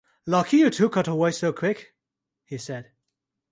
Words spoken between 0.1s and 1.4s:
"Lucky you two cut away